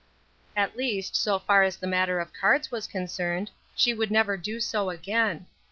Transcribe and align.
At 0.55 0.75
least, 0.75 1.15
so 1.15 1.37
far 1.37 1.61
as 1.61 1.77
the 1.77 1.85
matter 1.85 2.19
of 2.19 2.33
cards 2.33 2.71
was 2.71 2.87
concerned, 2.87 3.51
she 3.75 3.93
would 3.93 4.09
never 4.09 4.35
do 4.35 4.59
so 4.59 4.89
again. 4.89 5.45